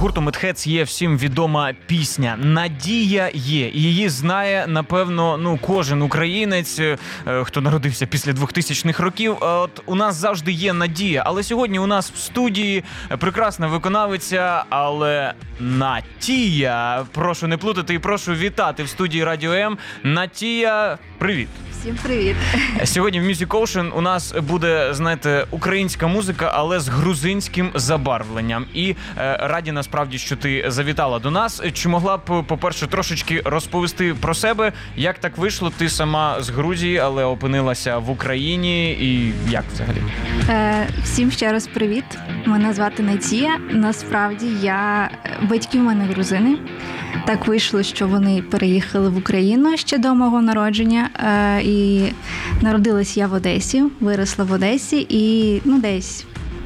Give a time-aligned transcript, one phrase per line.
[0.00, 3.68] гурту Медхец є всім відома пісня Надія є.
[3.68, 6.98] І Її знає напевно ну кожен українець, е,
[7.44, 9.36] хто народився після 2000-х років.
[9.40, 11.22] От у нас завжди є надія.
[11.26, 12.84] Але сьогодні у нас в студії
[13.18, 17.06] прекрасна виконавиця, але Натія.
[17.12, 19.78] Прошу не плутати і прошу вітати в студії Радіо М.
[20.02, 21.48] Натія, привіт.
[21.80, 22.36] Всім привіт.
[22.84, 28.66] Сьогодні в Music Ocean у нас буде, знаєте, українська музика, але з грузинським забарвленням.
[28.74, 31.62] І е, раді насправді, що ти завітала до нас.
[31.72, 35.72] Чи могла б, по-перше, трошечки розповісти про себе, як так вийшло?
[35.78, 39.98] Ти сама з Грузії, але опинилася в Україні, і як взагалі?
[40.48, 42.04] Е, Всім ще раз привіт.
[42.46, 43.58] Мене звати Надія.
[43.70, 45.10] Насправді я
[45.42, 46.58] батьки в мене грузини.
[47.26, 51.10] Так вийшло, що вони переїхали в Україну ще до мого народження.
[51.14, 52.12] Е, і
[52.62, 56.24] народилась я в Одесі, виросла в Одесі і ну десь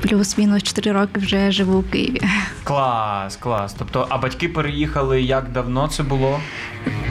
[0.09, 2.21] плюс-мінус 4 роки вже живу в Києві.
[2.65, 3.75] Клас, клас.
[3.79, 6.41] Тобто, а батьки переїхали як давно це було?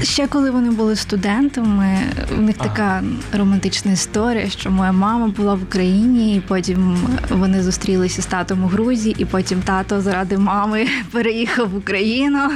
[0.01, 1.99] Ще коли вони були студентами,
[2.37, 2.69] у них ага.
[2.69, 3.03] така
[3.37, 6.97] романтична історія, що моя мама була в Україні, і потім
[7.29, 12.39] вони зустрілися з татом у Грузії, і потім тато заради мами переїхав в Україну.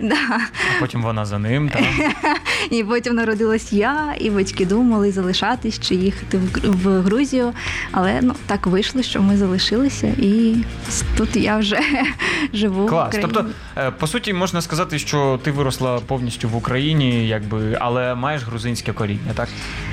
[0.00, 0.16] да.
[0.76, 1.68] А потім вона за ним.
[1.68, 1.82] так?
[2.70, 7.52] І потім народилась я, і батьки думали залишатись чи їхати в Грузію.
[7.92, 10.56] Але ну так вийшло, що ми залишилися, і
[11.16, 11.80] тут я вже
[12.52, 12.86] живу.
[12.86, 13.04] Клас.
[13.04, 13.32] в Україні.
[13.34, 18.92] Тобто, по суті, можна сказати, що ти виросла повністю в Україні, якби, але маєш грузинське
[18.92, 19.48] коріння, так?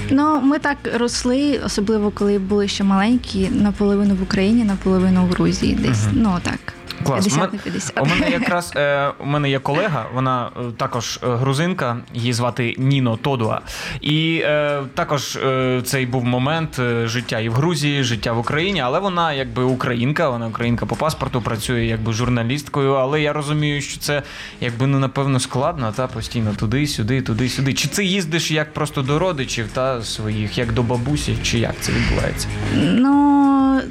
[0.09, 5.75] Ну, ми так росли, особливо коли були ще маленькі, наполовину в Україні, наполовину в Грузії.
[5.75, 6.15] Десь угу.
[6.15, 6.73] ну так.
[7.03, 7.27] Клас.
[7.27, 8.01] 50 на 50.
[8.01, 12.75] У мене якраз е, у мене є колега, вона е, також е, грузинка, її звати
[12.77, 13.59] Ніно Тодуа.
[14.01, 18.81] І е, також е, цей був момент е, життя і в Грузії, життя в Україні,
[18.81, 22.93] але вона якби українка, вона українка по паспорту, працює якби журналісткою.
[22.93, 24.23] Але я розумію, що це
[24.61, 27.73] якби ну напевно складно, та постійно туди-сюди, туди-сюди.
[27.73, 31.91] Чи це їздиш як просто до родичів та своїх, як до бабусі, чи як це
[31.91, 32.47] відбувається?
[32.75, 33.81] Ну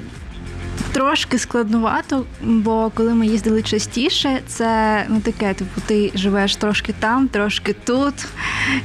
[0.98, 7.28] трошки складнувато, бо коли ми їздили частіше, це ну таке, типу, ти живеш трошки там,
[7.28, 8.14] трошки тут,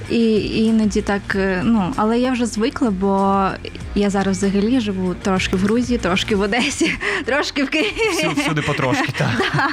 [0.09, 0.35] і
[0.65, 1.21] іноді так.
[1.35, 3.45] Е, ну, але я вже звикла, бо
[3.95, 6.91] я зараз взагалі живу трошки в Грузії, трошки в Одесі,
[7.25, 7.91] трошки в Києві.
[8.17, 9.71] Всюди, всюди потрошки, так.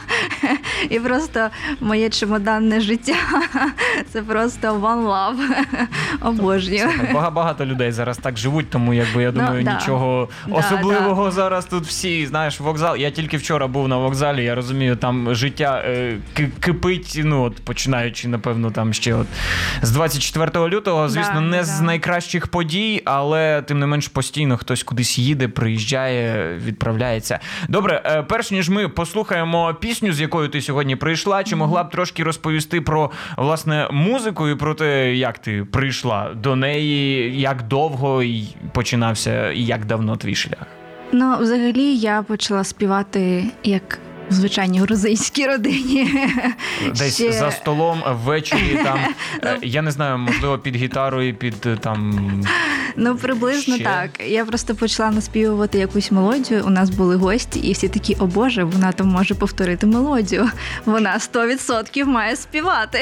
[0.90, 1.48] І просто
[1.80, 3.14] моє чемоданне життя
[4.12, 5.36] це просто one love.
[6.20, 6.88] Обожнюю.
[7.32, 11.30] Багато людей зараз так живуть, тому якби я ну, думаю, ну, нічого да, особливого да.
[11.30, 12.96] зараз тут всі знаєш, вокзал.
[12.96, 14.44] Я тільки вчора був на вокзалі.
[14.44, 16.16] Я розумію, там життя е,
[16.60, 17.20] кипить.
[17.24, 19.26] Ну от починаючи, напевно, там ще от
[19.82, 21.64] з 24 лютого, звісно, да, не да.
[21.64, 27.38] з найкращих подій, але тим не менш постійно хтось кудись їде, приїжджає, відправляється.
[27.68, 31.90] Добре, е, перш ніж ми послухаємо пісню, з якою ти сьогодні прийшла, чи могла б
[31.90, 38.22] трошки розповісти про власне музику і про те, як ти прийшла до неї, як довго
[38.72, 40.66] починався і як давно твій шлях?
[41.12, 43.98] Ну, взагалі, я почала співати як
[44.30, 46.28] в звичайній грузинській родині.
[46.94, 47.32] Десь Ще...
[47.32, 48.98] за столом ввечері там,
[49.42, 52.20] е, я не знаю, можливо, під гітарою, під е, там.
[52.96, 53.84] Ну, приблизно Ще?
[53.84, 54.10] так.
[54.26, 56.64] Я просто почала наспівувати якусь мелодію.
[56.66, 60.50] У нас були гості, і всі такі, о Боже, вона там може повторити мелодію.
[60.84, 62.98] Вона 100% має співати.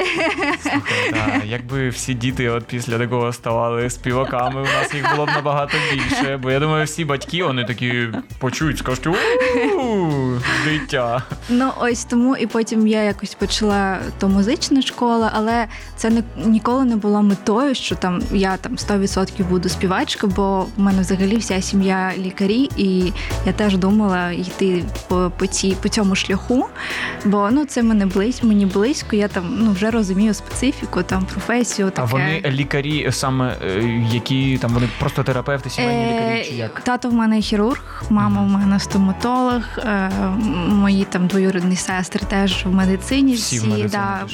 [0.62, 1.42] Слухай, да.
[1.44, 6.36] Якби всі діти от після такого ставали співаками, у нас їх було б набагато більше.
[6.36, 8.08] Бо я думаю, всі батьки вони такі
[8.38, 9.06] почують, скажуть,
[10.68, 11.22] дитя.
[11.48, 16.84] Ну ось тому і потім я якось почала то музична школа, але це не ніколи
[16.84, 21.62] не було метою, що там я там 100% буду співачка, бо в мене взагалі вся
[21.62, 23.12] сім'я лікарі, і
[23.46, 26.66] я теж думала йти по по, ці, по цьому шляху.
[27.24, 29.16] Бо ну це мене близько, мені близько.
[29.16, 31.90] Я там ну вже розумію специфіку, там професію.
[31.90, 32.02] Таке.
[32.02, 36.80] А вони лікарі саме е, які там вони просто терапевти, сімейні е, лікарі чи як?
[36.80, 39.62] Тато в мене хірург, мама в мене стоматолог.
[40.66, 43.34] Мої там двоюрідні сестри теж в медицині.
[43.34, 44.26] Всі, всі в да.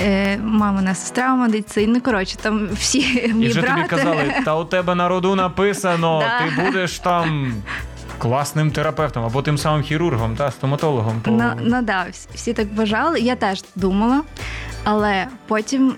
[0.00, 1.86] Е, Мамина сестра в медицині.
[1.86, 3.76] Ну, коротше, там всі мій І вже брат.
[3.76, 7.52] тобі казали, та у тебе народу написано, ти будеш там.
[8.18, 11.20] Класним терапевтом або тим самим хірургом та стоматологом.
[11.20, 11.30] По...
[11.30, 13.20] Ну, ну да, всі так бажали.
[13.20, 14.22] Я теж думала,
[14.84, 15.94] але потім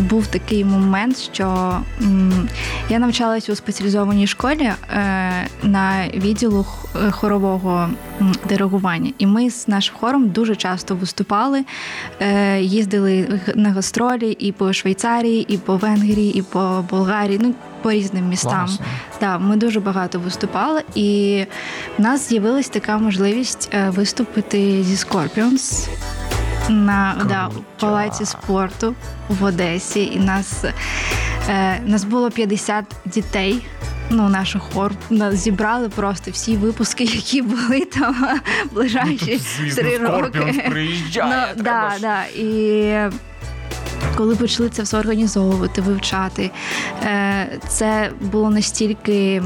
[0.00, 2.48] був такий момент, що м,
[2.88, 4.76] я навчалась у спеціалізованій школі е,
[5.62, 6.66] на відділу
[6.96, 7.88] е, хорового
[8.48, 9.12] диригування.
[9.18, 11.64] І ми з нашим хором дуже часто виступали,
[12.20, 17.38] е, їздили на гастролі і по Швейцарії, і по Венгрії, і по Болгарії.
[17.42, 18.78] Ну, по різним містам.
[19.20, 21.44] Да, Ми дуже багато виступали, і
[21.98, 25.88] в нас з'явилась така можливість е, виступити зі Scorpions
[26.68, 28.94] на да, палаці спорту
[29.28, 30.12] в Одесі.
[30.14, 30.64] І нас
[31.48, 33.66] е, нас було 50 дітей.
[34.10, 38.40] Ну, наш хор нас зібрали просто всі випуски, які були там
[38.72, 40.64] ближайші ну, три роки.
[40.70, 41.54] приїжджає.
[41.56, 42.24] Ну, да, да.
[42.24, 43.10] І
[44.18, 46.50] коли почали це все організовувати, вивчати,
[47.02, 49.42] е, це було настільки.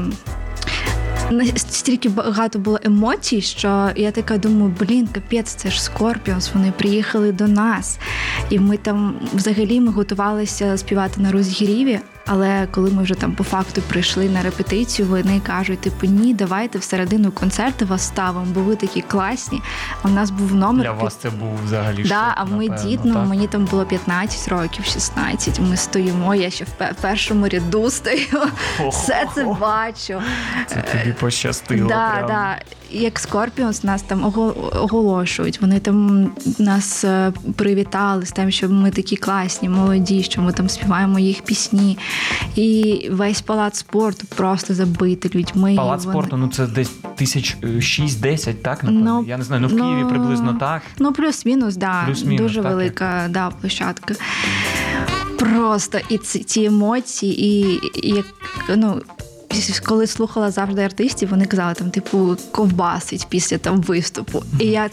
[1.31, 6.51] Настільки багато було емоцій, що я така думаю, блін, капець, це ж Скорпіонс.
[6.53, 7.99] Вони приїхали до нас,
[8.49, 11.99] і ми там взагалі ми готувалися співати на розігріві.
[12.25, 16.77] Але коли ми вже там по факту прийшли на репетицію, вони кажуть, типу, ні, давайте
[16.77, 19.61] всередину концерту вас ставимо, бо ви такі класні.
[20.01, 20.85] А в нас був номер.
[20.85, 22.03] Для вас це був взагалі.
[22.03, 23.27] Да, шок, А ми напевно, ну так?
[23.27, 26.35] мені там було 15 років, 16, Ми стоїмо.
[26.35, 28.41] Я ще в першому ряду стою.
[28.89, 30.21] Все це бачу.
[30.67, 31.87] Це тобі пощастило.
[31.87, 32.27] Да, прям.
[32.27, 32.57] да.
[32.93, 34.23] Як Скорпіонс нас там
[34.73, 35.61] оголошують.
[35.61, 40.69] Вони там нас е, привітали з тим, що ми такі класні, молоді, що ми там
[40.69, 41.97] співаємо їх пісні.
[42.55, 45.75] І весь палац спорту просто забитий людьми.
[45.75, 46.13] Палац вони...
[46.13, 48.83] спорту, ну це десь тисяч е, шість-десять, так?
[48.83, 49.19] Напевно?
[49.21, 50.81] Ну, Я не знаю, ну в Києві ну, приблизно так.
[50.99, 52.03] Ну, плюс-мінус, да.
[52.05, 54.13] Плюс-мінус, Дуже так, велика да, площадка.
[55.39, 57.79] Просто і ці, ці емоції, і
[58.15, 58.25] як
[58.75, 59.01] ну.
[59.85, 64.43] Коли слухала завжди артистів, вони казали там, типу, ковбасить після там виступу.
[64.59, 64.89] І я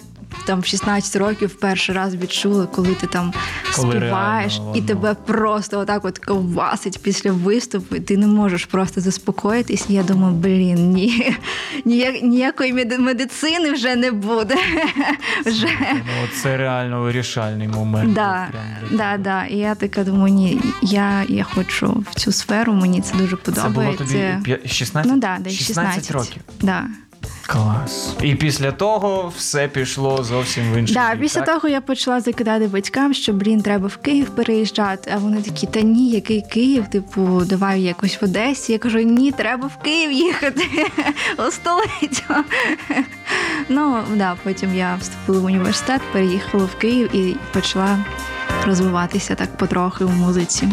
[0.46, 3.32] там в 16 років перший раз відчула, коли ти там
[3.76, 8.64] коли співаєш, реально, і тебе просто отак от ковбасить після виступу, і ти не можеш
[8.64, 9.86] просто заспокоїтись.
[9.88, 11.36] І я думаю, блін, ні,
[11.84, 14.54] ніяк, ніякої медицини вже не буде.
[15.46, 15.68] вже.
[15.94, 18.12] Ну, Це реально вирішальний момент.
[18.12, 18.48] Да,
[18.90, 19.44] да, да.
[19.44, 24.04] І я така думаю, ні, я я хочу в цю сферу, мені це дуже подобається.
[24.04, 25.12] Це було тобі 16?
[25.12, 26.42] Ну, да, 16, 16 років.
[26.60, 26.84] Да.
[27.46, 28.14] Клас.
[28.22, 31.54] І після того все пішло зовсім в інший Да, бік, Після так?
[31.54, 35.12] того я почала закидати батькам, що блін, треба в Київ переїжджати.
[35.14, 36.88] А вони такі, та ні, який Київ?
[36.88, 38.72] Типу, давай якось в Одесі.
[38.72, 40.62] Я кажу, ні, треба в Київ їхати
[41.48, 42.44] у столицю.
[43.68, 47.98] Ну да, потім я вступила в університет, переїхала в Київ і почала
[48.66, 50.68] розвиватися так потрохи в музиці.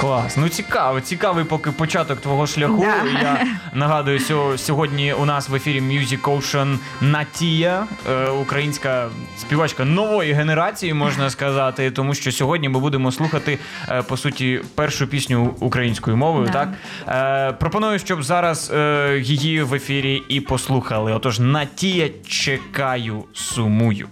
[0.00, 2.80] Клас, ну цікаво, цікавий поки початок твого шляху.
[2.80, 3.20] Да.
[3.22, 4.20] Я нагадую,
[4.56, 9.08] сьогодні у нас в ефірі Music Ocean Натія, е, українська
[9.38, 13.58] співачка нової генерації, можна сказати, тому що сьогодні ми будемо слухати
[13.88, 16.46] е, по суті першу пісню українською мовою.
[16.46, 16.52] Да.
[16.52, 16.68] Так
[17.08, 18.72] е, пропоную, щоб зараз
[19.20, 21.12] її в ефірі і послухали.
[21.12, 24.08] Отож, Натія, чекаю, сумую.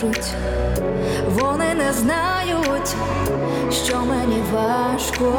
[0.00, 0.34] Кажуть,
[1.28, 2.94] вони не знають,
[3.84, 5.32] що мені важко,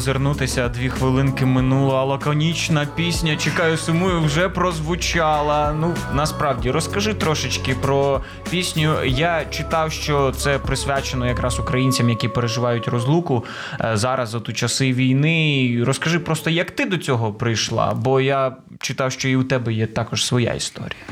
[0.00, 0.68] озирнутися.
[0.68, 5.72] Дві хвилинки минуло, а лаконічна пісня Чекаю, сумую вже прозвучала.
[5.72, 9.04] Ну насправді розкажи трошечки про пісню.
[9.04, 13.44] Я читав, що це присвячено якраз українцям, які переживають розлуку
[13.80, 15.82] е, зараз, от у часи війни.
[15.86, 19.86] Розкажи просто, як ти до цього прийшла, бо я читав, що і у тебе є
[19.86, 21.02] також своя історія.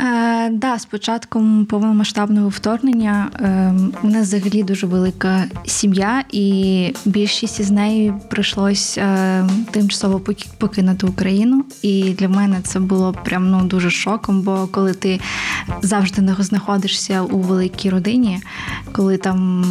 [0.00, 7.60] Е, да, з початком повномасштабного вторгнення е, у нас взагалі дуже велика сім'я, і більшість
[7.60, 10.20] із неї прийшлось е, тимчасово
[10.58, 11.64] покинути Україну.
[11.82, 14.42] І для мене це було прям ну дуже шоком.
[14.42, 15.20] Бо коли ти
[15.82, 18.40] завжди знаходишся у великій родині,
[18.92, 19.64] коли там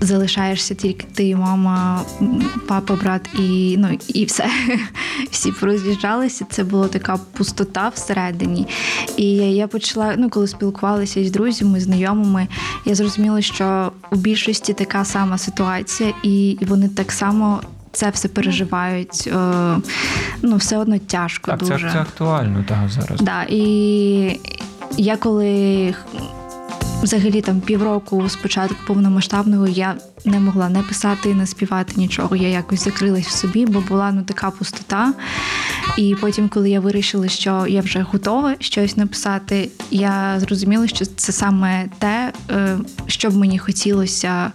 [0.00, 2.02] залишаєшся тільки ти, мама,
[2.68, 4.50] папа, брат і ну і все,
[5.30, 6.46] всі пороз'їжджалися.
[6.50, 8.66] Це була така пустота всередині.
[9.16, 12.48] І я почала, ну коли спілкувалася з друзями, знайомими,
[12.84, 17.60] я зрозуміла, що у більшості така сама ситуація, і вони так само.
[17.94, 19.76] Це все переживають, е,
[20.42, 21.50] ну все одно тяжко.
[21.50, 21.86] Так, дуже.
[21.86, 23.20] Це, це актуально так, зараз.
[23.20, 24.40] Да, І
[24.96, 25.94] я коли
[27.02, 29.94] взагалі там півроку спочатку повномасштабного я
[30.24, 32.36] не могла не писати, не співати нічого.
[32.36, 35.12] Я якось закрилась в собі, бо була ну така пустота.
[35.96, 41.32] І потім, коли я вирішила, що я вже готова щось написати, я зрозуміла, що це
[41.32, 44.52] саме те, е, що б мені хотілося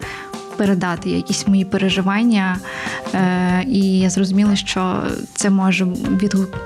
[0.57, 2.57] передати якісь мої переживання,
[3.13, 5.85] е, і я зрозуміла, що це може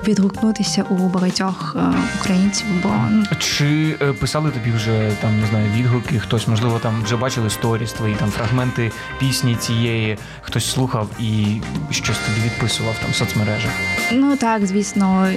[0.06, 2.66] відгукнутися у багатьох е, українців.
[2.82, 6.18] Бо ну, чи е, писали тобі вже там не знаю відгуки?
[6.18, 12.18] Хтось можливо там вже бачили сторіс твої там фрагменти пісні цієї, хтось слухав і щось
[12.18, 13.70] тобі відписував там в соцмережах?
[14.12, 15.28] Ну так, звісно,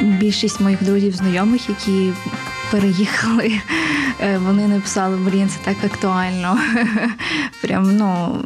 [0.00, 2.12] більшість моїх друзів, знайомих, які
[2.70, 3.52] переїхали.
[4.20, 6.58] Е, вони написали, блін, це так актуально.
[7.62, 8.38] Прям ну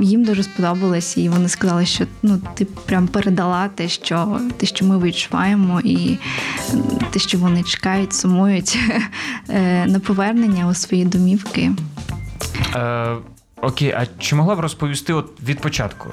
[0.00, 4.84] їм дуже сподобалось, і вони сказали, що ну ти прям передала те, що те, що
[4.84, 6.18] ми відчуваємо, і
[7.10, 8.78] те, що вони чекають, сумують
[9.48, 11.70] е, на повернення у свої домівки.
[12.74, 13.16] Е,
[13.62, 16.08] Окей, а чи могла б розповісти от від початку?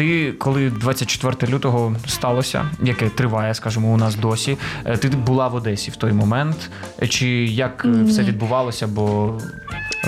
[0.00, 5.54] Ти, коли 24 лютого сталося, яке триває, скажімо, у нас досі, е, ти була в
[5.54, 6.70] Одесі в той момент?
[7.08, 8.10] Чи як Ні.
[8.10, 8.86] все відбувалося?
[8.86, 9.38] Бо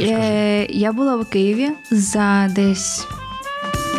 [0.00, 3.06] Е, я була в Києві за десь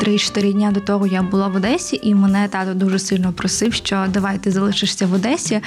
[0.03, 4.05] 3-4 дня до того я була в Одесі, і мене тато дуже сильно просив, що
[4.09, 5.59] давай ти залишишся в Одесі,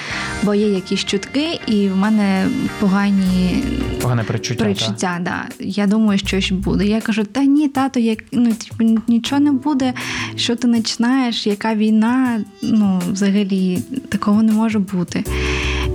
[0.43, 2.49] бо є якісь чутки, і в мене
[2.81, 3.65] погані
[4.01, 4.65] погане перечуття.
[4.65, 5.45] перечуття да.
[5.61, 6.87] Я думаю, що щось буде.
[6.87, 9.93] Я кажу, та ні, тато, як ну типу, нічого не буде.
[10.37, 11.47] Що ти починаєш?
[11.47, 12.41] Яка війна?
[12.63, 15.25] Ну, взагалі такого не може бути.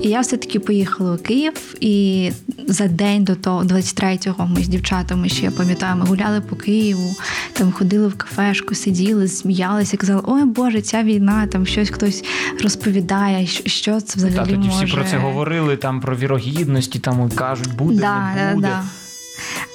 [0.02, 2.32] І я все-таки поїхала у Київ, і
[2.68, 7.16] за день до того, 23-го, ми з дівчатами ще я пам'ятаю, ми гуляли по Києву,
[7.54, 12.24] там ходили в кафешку, сиділи, сміялися, казали, ой Боже, ця війна, там щось хтось
[12.64, 14.36] розповідає, що це взагалі.
[14.36, 14.86] Так, тоді може...
[14.86, 18.68] всі про це говорили, там про вірогідності, там кажуть, буде, да, не буде.
[18.68, 18.84] Да, да.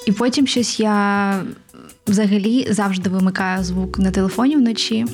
[0.05, 1.43] І потім щось я
[2.07, 5.05] взагалі завжди вимикаю звук на телефоні вночі.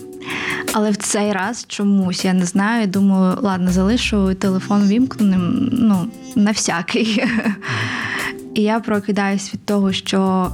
[0.73, 2.87] Але в цей раз чомусь я не знаю.
[2.87, 7.23] Думаю, ладно, залишу телефон вімкненим, ну, на всякий.
[8.55, 10.47] І я прокидаюсь від того, що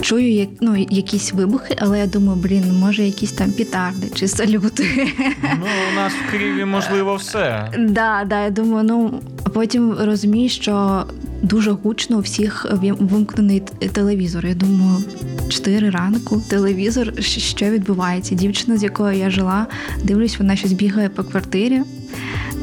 [0.00, 5.14] чую як, ну, якісь вибухи, але я думаю, блін, може, якісь там пітарди чи салюти.
[5.42, 7.72] Ну, у нас в Києві можливо все.
[7.78, 11.04] Да, да, я думаю, ну а потім розумію, що
[11.42, 12.66] дуже гучно у всіх
[13.00, 13.62] вимкнений
[13.92, 14.46] телевізор.
[14.46, 15.04] Я думаю,
[15.48, 18.34] 4 ранку телевізор, що відбувається?
[18.34, 19.66] Дівчина, з якою я жила,
[20.04, 21.82] дивлюсь, вона щось бігає по квартирі.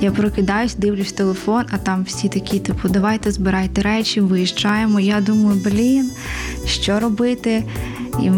[0.04, 5.00] Я прокидаюсь, дивлюсь телефон, а там всі такі, типу, давайте збирайте речі, виїжджаємо.
[5.00, 6.12] Я думаю, блін,
[6.66, 7.64] що робити?
[8.22, 8.32] І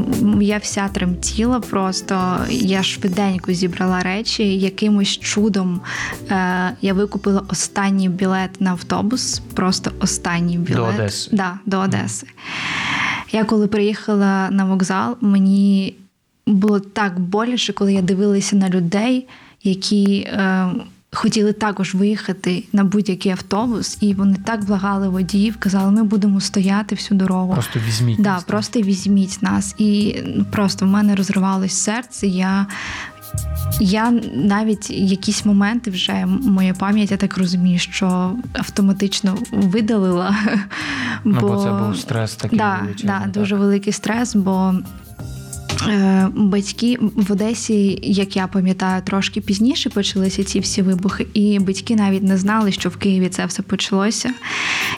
[0.45, 2.38] Я вся тремтіла просто.
[2.50, 4.57] Я швиденько зібрала речі.
[4.57, 5.81] Якимось чудом
[6.29, 11.29] е, я викупила останній білет на автобус, просто останній білет до Одеси.
[11.34, 12.27] Да, до Одеси.
[13.31, 15.95] Я коли приїхала на вокзал, мені
[16.48, 19.27] було так боляче, коли я дивилася на людей,
[19.63, 20.19] які.
[20.19, 20.69] Е,
[21.15, 26.95] хотіли також виїхати на будь-який автобус, і вони так благали водіїв, казали, ми будемо стояти
[26.95, 27.53] всю дорогу.
[27.53, 28.43] Просто візьміть да, нас.
[28.43, 29.75] Просто візьміть нас.
[29.77, 32.27] І ну, просто в мене розривалось серце.
[32.27, 32.67] Я
[33.79, 40.36] я навіть якісь моменти вже моя пам'ять, я так розумію, що автоматично видалила.
[41.24, 43.13] Ну, бо, бо це був стрес такий да, величезний.
[43.19, 44.74] Да, дуже великий стрес, бо
[46.35, 52.23] батьки в Одесі, як я пам'ятаю, трошки пізніше почалися ці всі вибухи, і батьки навіть
[52.23, 54.33] не знали, що в Києві це все почалося.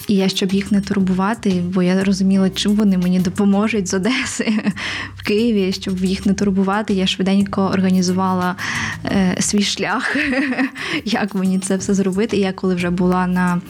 [0.08, 4.54] І я, щоб їх не турбувати, бо я розуміла, чим вони мені допоможуть з Одеси
[5.16, 8.56] в Києві, щоб їх не турбувати, я швиденько організувала
[9.06, 10.18] е, свій шлях,
[11.06, 12.38] як мені це все зробити.
[12.38, 13.62] І я коли вже була на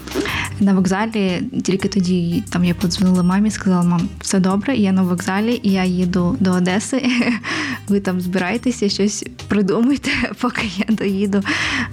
[0.59, 5.59] на вокзалі, тільки тоді там я подзвонила мамі, сказала, мам, все добре, я на вокзалі,
[5.63, 7.06] і я їду до Одеси.
[7.87, 10.11] Ви там збираєтеся, щось придумайте,
[10.41, 11.41] поки я доїду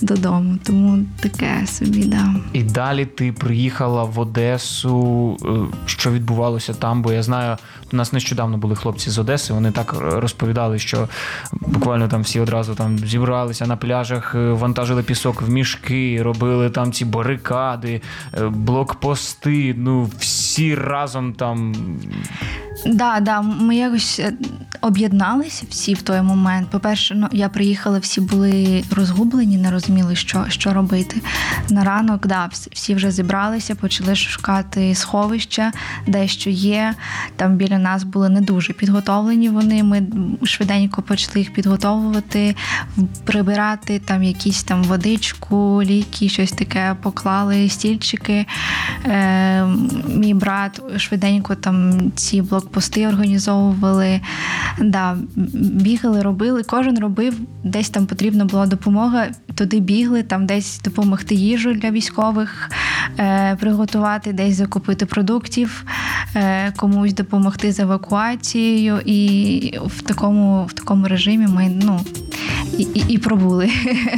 [0.00, 0.58] додому.
[0.66, 2.34] Тому таке собі, да.
[2.52, 5.36] І далі ти приїхала в Одесу.
[5.44, 7.02] Е, що відбувалося там?
[7.02, 7.56] Бо я знаю,
[7.94, 9.54] у нас нещодавно були хлопці з Одеси.
[9.54, 11.08] Вони так розповідали, що
[11.52, 16.92] буквально там всі одразу там зібралися на пляжах, е, вантажили пісок в мішки, робили там
[16.92, 18.02] ці барикади,
[18.34, 19.74] е, блокпости.
[19.78, 21.74] Ну всі разом там.
[22.86, 24.32] Да, да, ми якось е,
[24.80, 26.68] об'єдналися всі в той момент.
[26.70, 31.20] По-перше, ну я приїхала, всі були розгублені, не розуміли, що що робити.
[31.70, 35.72] На ранок, да, всі вже зібралися, почали шукати сховища,
[36.06, 36.94] де що є.
[37.36, 39.48] Там біля нас були не дуже підготовлені.
[39.48, 40.02] Вони ми
[40.42, 42.56] швиденько почали їх підготовувати,
[43.24, 48.46] прибирати там якісь там водичку, ліки, щось таке поклали, стільчики.
[49.06, 49.66] Е,
[50.08, 54.20] Мій брат швиденько там ці блокпости організовували.
[54.80, 55.16] Да,
[55.86, 59.26] Бігали, робили, кожен робив, десь там потрібна була допомога.
[59.54, 62.70] Туди бігли, там десь допомогти їжу для військових,
[63.18, 65.84] е, приготувати, десь закупити продуктів,
[66.36, 69.00] е, комусь допомогти з евакуацією.
[69.04, 72.00] І в такому в такому режимі ми ну,
[72.78, 73.70] і і, і пробули.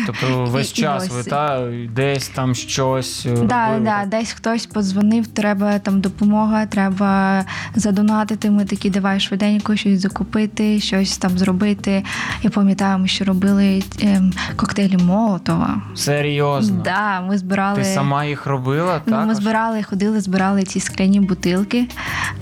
[0.07, 3.27] Тобто весь і, час і ви та десь там щось.
[3.27, 8.51] Е, да, робили, да, Десь хтось подзвонив, треба там допомога, треба задонатити.
[8.51, 12.05] Ми такі давай швиденько щось закупити, щось там зробити.
[12.43, 15.83] Я пам'ятаю, ми ще робили ем, коктейлі Молотова.
[15.95, 16.83] Серйозно?
[16.85, 17.79] Да, ми збирали.
[17.79, 19.01] Ти сама їх робила?
[19.07, 19.27] Ну, також?
[19.29, 21.89] Ми збирали, ходили, збирали ці скляні бутилки,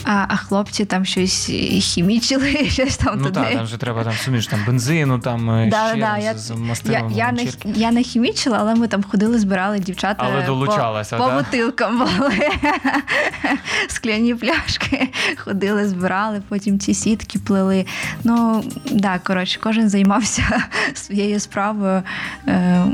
[0.05, 3.41] а а хлопці там щось хімічили, щось там ну, туди.
[3.41, 6.53] Так, там вже треба там суміш там бензину, там е, да, да, я, з
[6.85, 10.25] я, я, не, я не хімічила, але ми там ходили, збирали дівчата.
[10.27, 11.31] Але долучалася, по, да?
[11.31, 12.49] по бутилкам були
[13.89, 15.09] скляні пляшки.
[15.37, 17.87] Ходили, збирали, потім ці сітки плели.
[18.25, 20.43] Ну, да, коротше, кожен займався
[20.95, 22.03] своєю справою,
[22.49, 22.85] е,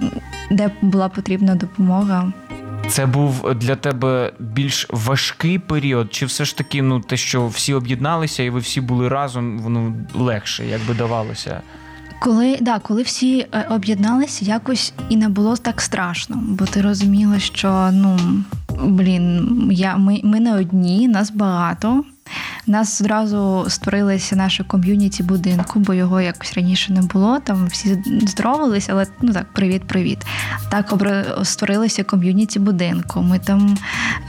[0.50, 2.32] де була потрібна допомога.
[2.88, 7.74] Це був для тебе більш важкий період, чи все ж таки, ну те, що всі
[7.74, 11.60] об'єдналися і ви всі були разом, воно легше, як би давалося?
[12.20, 17.38] Коли да, коли всі е, об'єдналися, якось і не було так страшно, бо ти розуміла,
[17.38, 18.18] що ну
[18.84, 22.04] блін, я ми, ми не одні, нас багато.
[22.66, 27.40] У нас одразу створилося наше ком'юніті будинку, бо його якось раніше не було.
[27.40, 30.18] Там всі здоровилися, але ну так, привіт-привіт.
[30.70, 30.94] Так
[31.42, 33.22] створилося ком'юніті будинку.
[33.22, 33.78] Ми там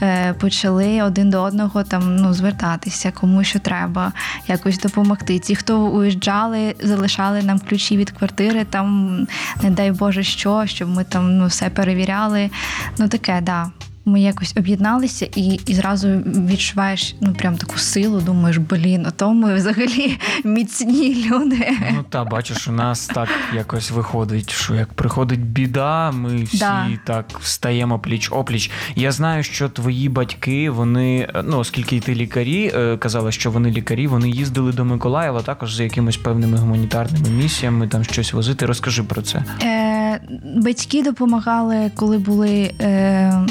[0.02, 4.12] е, почали один до одного там ну звертатися, кому що треба,
[4.48, 5.38] якось допомогти.
[5.38, 9.18] Ті, хто уїжджали, залишали нам ключі від квартири, там
[9.62, 12.50] не дай Боже що, щоб ми там ну все перевіряли.
[12.98, 13.70] Ну таке, да.
[14.04, 16.08] Ми якось об'єдналися і і зразу
[16.48, 18.20] відчуваєш ну прям таку силу.
[18.20, 21.68] Думаєш, блін, ото ми взагалі міцні люди.
[21.92, 26.88] Ну та бачиш, у нас так якось виходить, що як приходить біда, ми всі да.
[27.04, 28.70] так встаємо пліч опліч.
[28.96, 34.06] Я знаю, що твої батьки, вони ну оскільки ти лікарі, е, казали, що вони лікарі,
[34.06, 38.66] вони їздили до Миколаєва також за якимись певними гуманітарними місіями, там щось возити.
[38.66, 39.44] Розкажи про це.
[39.62, 40.20] Е,
[40.56, 42.74] Батьки допомагали, коли були.
[42.80, 43.46] Е,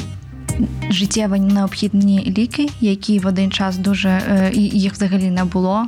[0.90, 5.86] життєво необхідні ліки, які в один час дуже е, їх взагалі не було.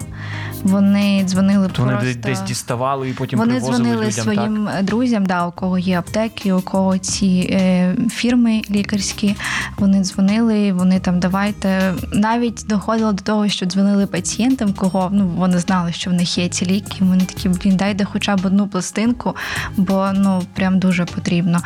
[0.62, 1.98] Вони дзвонили То просто...
[1.98, 4.84] Вони десь діставали і потім вони привозили дзвонили людям, своїм так?
[4.84, 9.36] друзям, да, у кого є аптеки, у кого ці е, фірми лікарські.
[9.78, 15.58] Вони дзвонили, вони там давайте навіть доходило до того, що дзвонили пацієнтам, кого ну вони
[15.58, 16.96] знали, що в них є ці ліки.
[17.00, 19.36] Вони такі блін, дайте хоча б одну пластинку,
[19.76, 21.58] бо ну прям дуже потрібно.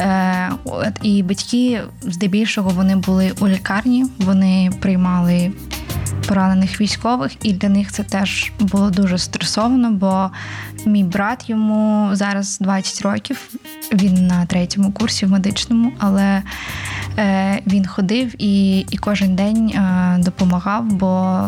[0.00, 5.52] Е, от, І батьки здебільшого вони були у лікарні, вони приймали
[6.28, 10.30] поранених військових, і для них це теж було дуже стресовано, бо
[10.86, 13.48] мій брат йому зараз 20 років.
[13.92, 16.42] Він на третьому курсі в медичному, але
[17.18, 20.84] е, він ходив і і кожен день е, допомагав.
[20.84, 21.42] Бо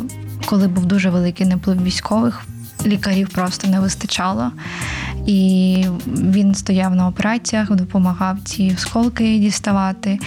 [0.47, 2.45] коли був дуже великий наплив військових,
[2.87, 4.53] лікарів просто не вистачало.
[5.27, 10.19] і він стояв на операціях, допомагав ці осколки діставати.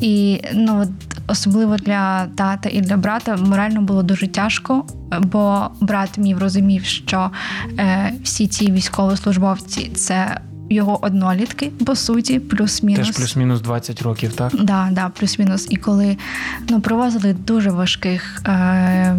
[0.00, 0.88] І ну, от,
[1.26, 4.86] особливо для тата і для брата морально було дуже тяжко,
[5.20, 7.30] бо брат мій розумів, що
[7.78, 10.40] е, всі ці військовослужбовці це
[10.70, 13.06] його однолітки, по суті, плюс-мінус.
[13.06, 14.52] Теж плюс-мінус 20 років, так?
[14.62, 15.66] Да, да, плюс-мінус.
[15.70, 16.16] І коли
[16.68, 19.16] ну, привозили дуже важких е,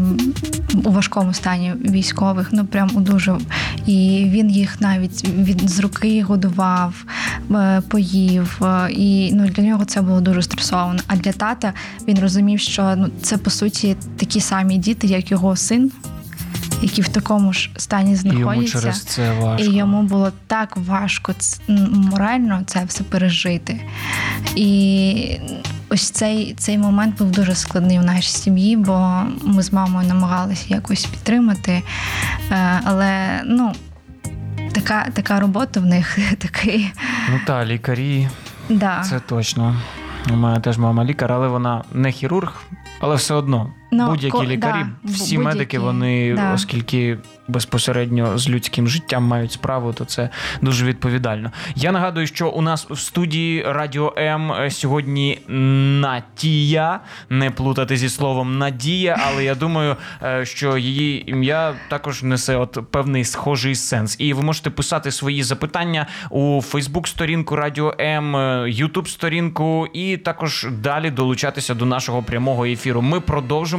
[0.84, 3.38] у важкому стані військових, ну прям у дуже.
[3.86, 7.06] І він їх навіть від з руки годував,
[7.52, 8.62] е, поїв.
[8.62, 11.00] Е, і ну, для нього це було дуже стресовано.
[11.08, 11.74] А для тата
[12.08, 15.92] він розумів, що ну, це по суті такі самі діти, як його син
[16.82, 18.56] які в такому ж стані знаходяться.
[18.56, 19.66] Йому через це важко.
[19.66, 21.34] І йому було так важко
[21.92, 23.82] морально це все пережити.
[24.56, 25.40] І
[25.90, 30.66] ось цей цей момент був дуже складний в нашій сім'ї, бо ми з мамою намагалися
[30.68, 31.82] якось підтримати.
[32.52, 33.74] Е, але ну,
[34.72, 36.92] така така робота в них такий.
[37.32, 38.28] Ну так, лікарі.
[38.70, 39.04] Да.
[39.10, 39.82] Це точно.
[40.32, 42.62] У мене теж мама лікар, але вона не хірург,
[43.00, 46.54] але все одно Ну, Будь-які ко, лікарі, да, всі будь-які, медики, вони, да.
[46.54, 50.30] оскільки безпосередньо з людським життям мають справу, то це
[50.62, 51.52] дуже відповідально.
[51.76, 55.40] Я нагадую, що у нас в студії Радіо М сьогодні
[56.02, 57.00] Натія,
[57.30, 62.78] не плутати зі словом Надія, але я думаю, е, що її ім'я також несе от
[62.92, 64.16] певний схожий сенс.
[64.20, 68.36] І ви можете писати свої запитання у Фейсбук-сторінку Радіо М,
[68.68, 73.02] Ютуб-сторінку, і також далі долучатися до нашого прямого ефіру.
[73.02, 73.79] Ми продовжимо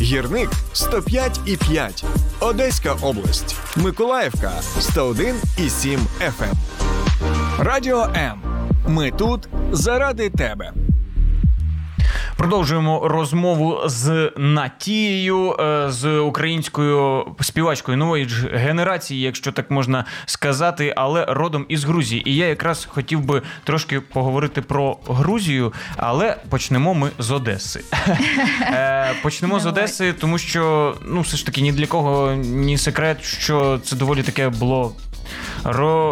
[0.00, 2.04] Гірник 105,5.
[2.40, 3.56] Одеська область.
[3.76, 6.54] Миколаївка 101,7 FM.
[7.58, 8.40] Радіо М.
[8.86, 10.72] Ми тут заради тебе.
[12.38, 21.24] Продовжуємо розмову з Натією, е, з українською співачкою нової генерації, якщо так можна сказати, але
[21.24, 22.30] родом із Грузії.
[22.30, 27.84] І я якраз хотів би трошки поговорити про Грузію, але почнемо ми з Одеси.
[28.60, 33.24] Е, почнемо з Одеси, тому що ну все ж таки ні для кого ні секрет,
[33.24, 34.94] що це доволі таке було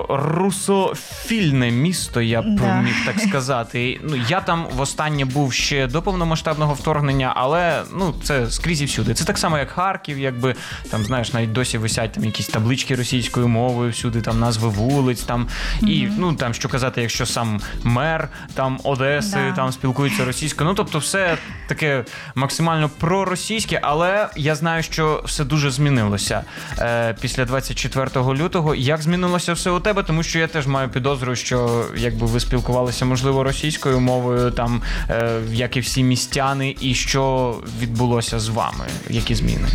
[0.08, 2.80] русофільне місто, я б да.
[2.80, 4.00] міг так сказати.
[4.02, 9.14] Ну я там востаннє був ще до повномасштабного вторгнення, але ну це скрізь і всюди.
[9.14, 10.54] Це так само, як Харків, якби
[10.90, 15.46] там знаєш, навіть досі висять там якісь таблички російською мовою, всюди там назви вулиць, там
[15.46, 15.88] mm-hmm.
[15.88, 19.52] і ну там що казати, якщо сам мер там Одеси да.
[19.52, 20.70] там спілкується російською.
[20.70, 26.42] Ну тобто, все таке максимально проросійське, але я знаю, що все дуже змінилося
[26.78, 28.74] е, після 24 лютого.
[28.74, 33.04] Як змінилося все у тебе, тому що я теж маю підозру, що якби ви спілкувалися,
[33.04, 38.84] можливо, російською мовою, там е, як і всі містяни, і що відбулося з вами?
[39.10, 39.68] Які зміни?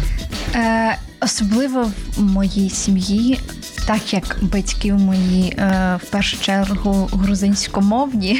[0.55, 3.39] Е, Особливо в моїй сім'ї,
[3.87, 8.39] так як батьки мої е, в першу чергу грузинськомовні.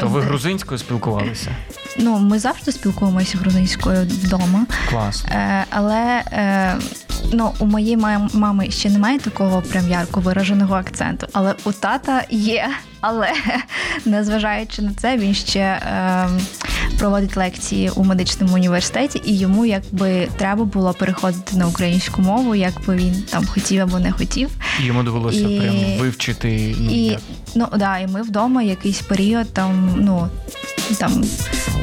[0.00, 1.50] То ви грузинською спілкувалися?
[1.98, 4.66] Ну, ми завжди спілкуємося грузинською вдома.
[4.90, 5.24] Клас.
[5.30, 6.76] Е, Але е,
[7.32, 7.96] ну, у моєї
[8.32, 12.68] мами ще немає такого прям ярко вираженого акценту, але у тата є.
[13.00, 13.32] Але
[14.04, 16.28] незважаючи на це, він ще е,
[16.98, 22.96] проводить лекції у медичному університеті, і йому якби треба було переходити на українську мову, якби
[22.96, 24.50] він там хотів або не хотів.
[24.80, 26.76] Йому довелося і, прям вивчити.
[26.78, 27.18] Ну, і,
[27.54, 30.28] ну да, і ми вдома якийсь період там, ну
[30.98, 31.24] там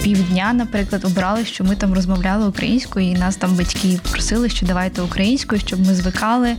[0.03, 5.01] півдня, наприклад, обрали, що ми там розмовляли українською, і нас там батьки просили, що давайте
[5.01, 6.55] українською, щоб ми звикали,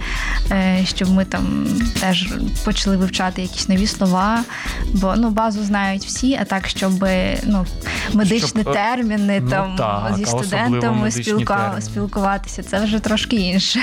[0.85, 1.67] щоб ми там
[2.01, 2.29] теж
[2.65, 4.45] почали вивчати якісь нові слова.
[4.95, 6.93] Бо ну базу знають всі, а так, щоб
[7.47, 7.67] ну
[8.13, 13.81] медичні щоб, е, терміни ну, там так, зі студентами спілка, спілкуватися, це вже трошки інше.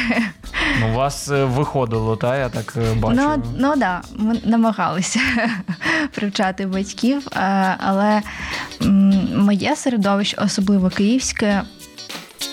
[0.81, 3.21] Ну, у вас е, виходило, та я так бачу.
[3.21, 5.19] Ну ну да, ми намагалися
[6.15, 7.27] привчати батьків,
[7.77, 8.21] але
[9.35, 11.61] моє середовище, особливо київське,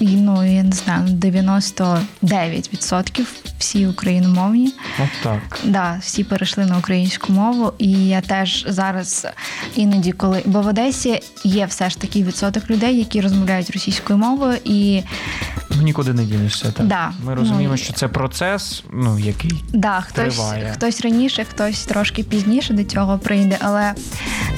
[0.00, 3.26] ну я не знаю, 99%
[3.59, 4.72] всі україномовні.
[4.98, 5.59] От так.
[5.64, 9.26] Да, всі перейшли на українську мову, і я теж зараз
[9.76, 14.59] іноді, коли бо в Одесі є все ж такий відсоток людей, які розмовляють російською мовою,
[14.64, 15.02] і
[15.76, 16.72] Ну, нікуди не дінешся.
[16.72, 16.87] Так?
[16.87, 17.12] Да.
[17.24, 20.72] Ми розуміємо, ну, що це процес, ну який да, хтось, триває.
[20.74, 23.59] хтось раніше, хтось трошки пізніше до цього прийде.
[23.61, 23.94] Але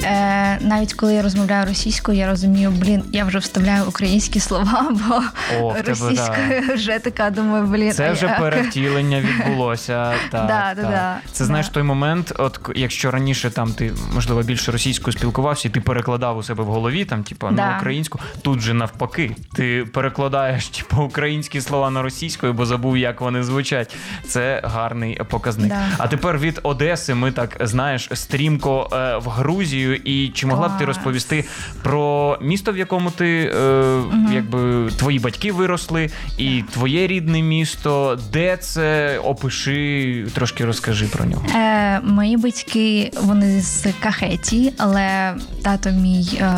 [0.03, 5.21] е, навіть коли я розмовляю російською, я розумію, блін, я вже вставляю українські слова, бо
[5.61, 6.73] О, російською да.
[6.73, 7.91] вже така думаю, блін.
[7.91, 8.39] Це вже як?
[8.39, 10.13] перевтілення відбулося.
[10.31, 10.91] Так, да, так.
[10.91, 15.71] Да, Це знаєш той момент, от якщо раніше там ти можливо більше російською спілкувався, і
[15.71, 20.67] ти перекладав у себе в голові, там, типу, на українську, тут же навпаки, ти перекладаєш
[20.77, 23.95] типу, українські слова на російською, бо забув, як вони звучать.
[24.27, 25.69] Це гарний показник.
[25.69, 25.87] Да.
[25.97, 29.95] А тепер від Одеси ми так знаєш стрімко е, в Грузію.
[29.95, 31.45] І чи могла б ти розповісти
[31.83, 33.59] про місто, в якому ти е,
[33.95, 34.33] угу.
[34.33, 41.45] якби твої батьки виросли, і твоє рідне місто, де це опиши, трошки розкажи про нього.
[41.55, 46.53] Е, Мої батьки вони з Кахеті, але тато мій е,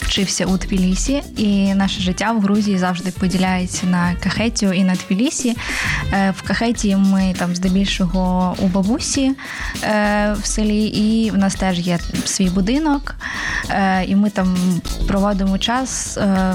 [0.00, 5.56] вчився у Тбілісі, і наше життя в Грузії завжди поділяється на Кахетію і на Тбілісі.
[6.12, 9.32] Е, В Кахеті ми там здебільшого у бабусі
[9.82, 13.14] е, в селі, і в нас теж є свій будинок,
[13.70, 14.56] е, і ми там
[15.08, 16.16] проводимо час.
[16.18, 16.54] Е,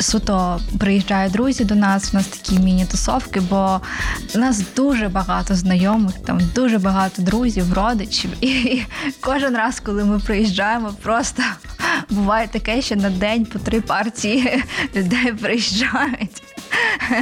[0.00, 2.10] суто приїжджають друзі до нас.
[2.12, 3.80] У нас такі міні-тусовки, бо
[4.34, 8.30] у нас дуже багато знайомих, там дуже багато друзів, родичів.
[8.40, 8.82] І
[9.20, 11.42] кожен раз, коли ми приїжджаємо, просто
[12.10, 14.64] буває таке, що на день по три партії
[14.96, 16.42] людей приїжджають.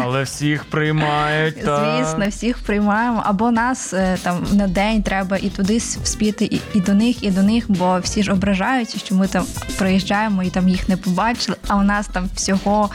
[0.01, 1.64] Але всіх приймають.
[1.64, 2.05] Та...
[2.05, 3.23] Звісно, всіх приймаємо.
[3.25, 7.31] Або нас е, там на день треба і туди вспіти, і, і до них, і
[7.31, 9.47] до них, бо всі ж ображаються, що ми там
[9.79, 11.57] приїжджаємо і там їх не побачили.
[11.69, 12.90] А у нас там всього,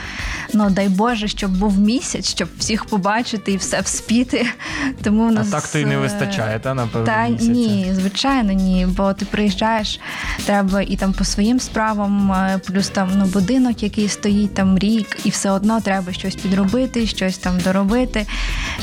[0.53, 4.45] ну дай Боже, щоб був місяць, щоб всіх побачити і все вспіти.
[5.03, 7.07] Тому у нас а так то й не е, вистачає, та напевно.
[7.07, 7.51] Та місяця.
[7.51, 8.87] ні, звичайно, ні.
[8.97, 9.99] Бо ти приїжджаєш,
[10.45, 15.17] треба і там по своїм справам, е, плюс там ну будинок, який стоїть там рік,
[15.23, 18.25] і все одно треба щось підробити, щось там доробити.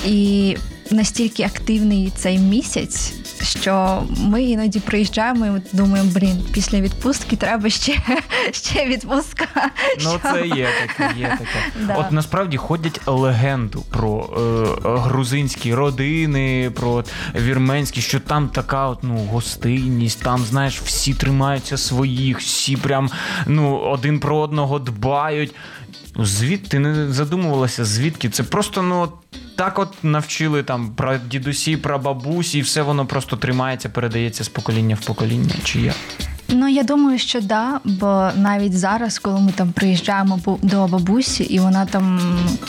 [0.07, 0.57] І
[0.91, 7.99] настільки активний цей місяць, що ми іноді приїжджаємо і думаємо, блін, після відпустки треба ще
[8.53, 9.47] ще відпустка.
[10.05, 10.21] Ну що?
[10.33, 11.87] це є таке, є таке.
[11.87, 11.95] Да.
[11.95, 14.29] От насправді ходять легенду про
[14.85, 21.79] е, грузинські родини, про вірменські, що там така от, ну, гостинність, там, знаєш, всі тримаються
[21.79, 23.11] своїх, всі прям
[23.47, 25.55] ну, один про одного дбають.
[26.19, 29.09] Звідти не задумувалася, звідки це просто ну
[29.57, 34.49] так от навчили там про дідусі, про бабусі, і все воно просто тримається, передається з
[34.49, 35.55] покоління в покоління.
[35.65, 35.97] Чи як?
[36.49, 41.59] Ну я думаю, що да, бо навіть зараз, коли ми там приїжджаємо до бабусі, і
[41.59, 42.21] вона там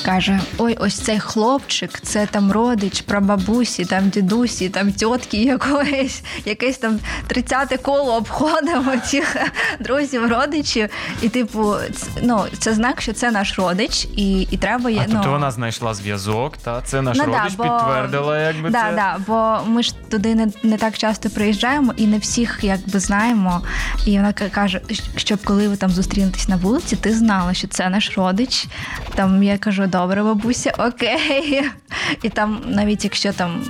[0.05, 6.77] каже: Ой, ось цей хлопчик, це там родич, прабабусі, там дідусі, там тітки якоїсь, якесь
[6.77, 9.35] там 30-те коло обходимо цих
[9.79, 10.89] друзів, родичів.
[11.21, 11.75] І, типу,
[12.23, 14.99] ну це знак, що це наш родич, і і треба є.
[14.99, 15.31] А, тобто ну...
[15.31, 17.63] вона знайшла зв'язок, та це наш ну, родич да, бо...
[17.63, 18.95] підтвердила, якби да, це.
[18.95, 23.61] Да, бо ми ж туди не, не так часто приїжджаємо і не всіх якби знаємо.
[24.05, 24.81] І вона каже,
[25.15, 28.65] щоб коли ви там зустрінетесь на вулиці, ти знала, що це наш родич.
[29.15, 31.63] Там я кажу, добре, бабуся, окей.
[32.23, 33.63] І там, навіть якщо там,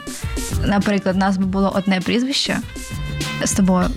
[0.65, 2.57] наприклад, у нас би було одне прізвище
[3.43, 3.89] з тобою.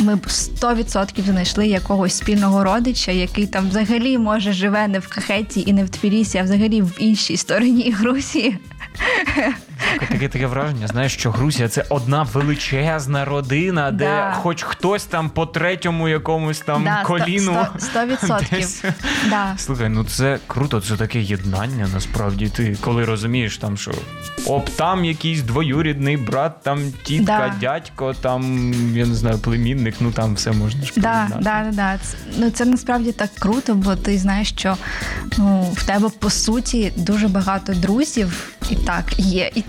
[0.00, 5.64] Ми б 100% знайшли якогось спільного родича, який там взагалі може живе не в Кахеті
[5.66, 8.58] і не в Тбілісі, а взагалі в іншій стороні Грузії.
[10.08, 14.32] Таке таке враження, знаєш, що Грузія це одна величезна родина, де да.
[14.32, 17.66] хоч хтось там по третьому якомусь там да, коліну.
[17.78, 18.84] Сто відсотків.
[19.30, 19.54] Да.
[19.56, 21.88] Слухай, ну це круто, це таке єднання.
[21.94, 23.92] Насправді ти коли розумієш, там що
[24.46, 30.34] оп, там якийсь двоюрідний брат, там тітка, дядько, там я не знаю, племінник, ну там
[30.34, 31.98] все можна ж да, да, да,
[32.36, 34.76] Ну це насправді так круто, бо ти знаєш, що
[35.38, 39.50] ну в тебе по суті дуже багато друзів і так є.
[39.54, 39.64] І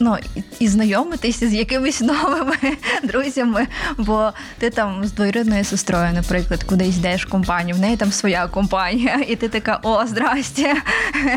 [0.00, 0.16] ну,
[0.60, 2.56] і, знайомитися з якимись новими
[3.02, 3.66] друзями,
[3.98, 8.46] бо ти там з двоюрідною сестрою, наприклад, кудись йдеш в компанію, в неї там своя
[8.46, 10.74] компанія, і ти така: о, здрасте,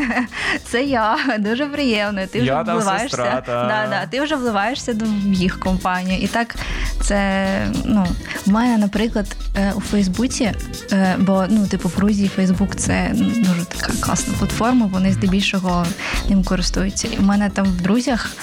[0.64, 2.26] це я, дуже приємно.
[2.26, 3.16] Ти вже я вливаєшся.
[3.16, 3.64] Сестра, та...
[3.64, 6.20] да, да, ти вже вливаєшся до їх компанію.
[6.20, 6.56] І так
[7.00, 7.46] це
[7.84, 8.06] ну,
[8.46, 10.52] в мене, наприклад, е, у Фейсбуці,
[10.92, 15.86] е, бо ну, типу, в Грузії Фейсбук це дуже така класна платформа, вони здебільшого
[16.28, 17.08] ним користуються.
[17.12, 18.36] І в мене там в друзях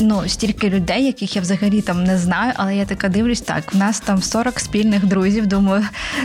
[0.00, 3.76] ну, стільки людей, яких я взагалі там не знаю, але я така дивлюсь, так, в
[3.76, 5.46] нас там 40 спільних друзів.
[5.46, 5.84] Думаю,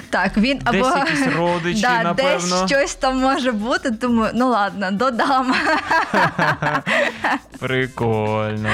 [0.10, 2.62] так, він або десь якісь родичі, да, напевно.
[2.62, 3.89] десь щось там може бути.
[3.89, 5.56] Думаю, ну ладно, додам.
[7.60, 8.69] Прикольно.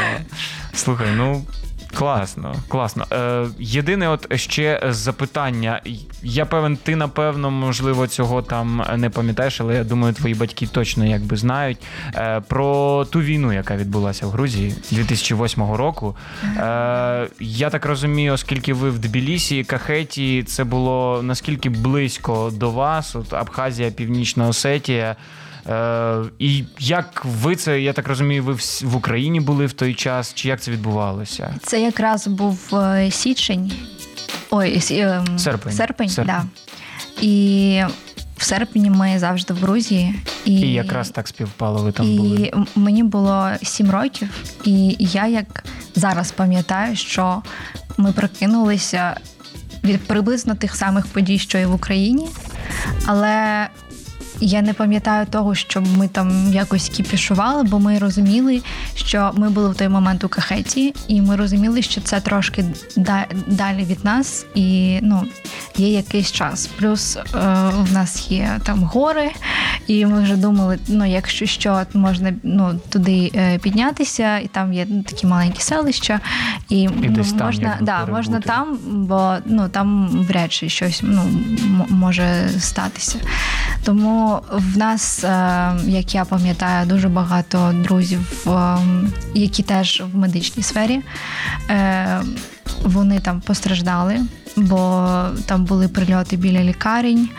[0.74, 1.46] Слухай, ну
[1.96, 3.06] Класно, класно.
[3.12, 5.82] Е, Єдине, от ще запитання.
[6.24, 11.06] Я певен, ти напевно, можливо, цього там не пам'ятаєш, але я думаю, твої батьки точно
[11.06, 11.78] якби знають
[12.16, 16.16] е, про ту війну, яка відбулася в Грузії 2008 року.
[16.44, 23.16] Е, Я так розумію, оскільки ви в Тбілісі, Кахеті, це було наскільки близько до вас,
[23.16, 25.16] от Абхазія, Північна Осетія.
[25.70, 30.34] Е, І як ви це, я так розумію, ви в Україні були в той час?
[30.34, 31.56] Чи як це відбувалося?
[31.64, 33.72] Це якраз був е, січень.
[34.52, 35.74] Ой, ем, серпень.
[35.74, 36.26] Серпень, серпень.
[36.26, 36.44] Да.
[37.22, 37.82] І
[38.38, 40.16] в серпні ми завжди в Грузії.
[40.46, 42.52] І і якраз так співпало, ви там і були.
[42.76, 44.30] І мені було сім років,
[44.64, 45.64] і я як
[45.96, 47.42] зараз пам'ятаю, що
[47.98, 49.18] ми прокинулися
[49.84, 52.28] від приблизно тих самих подій, що і в Україні.
[53.06, 53.68] Але
[54.40, 58.62] я не пам'ятаю того, щоб ми там якось кіпішували, бо ми розуміли,
[58.96, 62.66] що ми були в той момент у кахеті, і ми розуміли, що це трошки
[63.48, 65.24] далі від нас, і ну
[65.78, 66.68] є якийсь час.
[66.68, 67.22] Плюс е,
[67.74, 69.32] в нас є там гори,
[69.88, 74.86] і ми вже думали, ну якщо що, можна ну туди е, піднятися, і там є
[74.90, 76.20] ну, такі маленькі селища,
[76.70, 81.22] і, і ну, можна там, да, можна там, бо ну там вряд чи щось ну
[81.90, 83.18] може статися.
[83.84, 85.30] Тому в нас, е,
[85.86, 88.78] як я пам'ятаю, дуже багато друзів, е,
[89.34, 91.02] які теж в медичній сфері.
[91.70, 92.22] Е,
[92.84, 94.20] вони там постраждали,
[94.56, 95.08] бо
[95.46, 97.30] там були прильоти біля лікарень.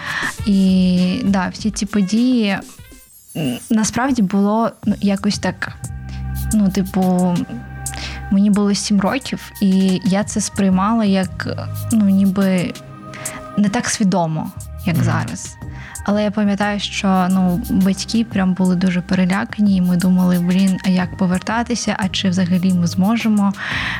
[0.46, 2.58] І да, всі ці події
[3.70, 5.72] насправді було ну, якось так,
[6.54, 7.34] ну, типу,
[8.30, 11.48] мені було сім років, і я це сприймала як
[11.92, 12.74] ну, ніби
[13.56, 14.50] не так свідомо,
[14.86, 15.04] як mm-hmm.
[15.04, 15.56] зараз.
[16.08, 20.88] Але я пам'ятаю, що ну батьки прям були дуже перелякані, і ми думали, блін, а
[20.88, 23.52] як повертатися, а чи взагалі ми зможемо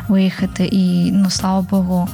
[0.09, 0.69] виїхати?
[0.73, 2.09] І ну слава Богу,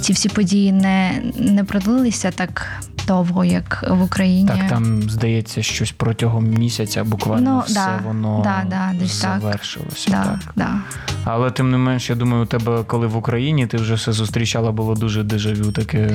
[0.00, 2.66] ці всі події не, не продлилися так.
[3.06, 8.40] Довго, як в Україні, так там здається, щось протягом місяця буквально ну, все да, воно
[8.44, 10.10] да, да, десь завершилося.
[10.10, 10.38] Да, так.
[10.56, 10.68] Да.
[11.24, 14.72] Але тим не менш, я думаю, у тебе, коли в Україні, ти вже все зустрічала,
[14.72, 16.10] було дуже дежавю таке.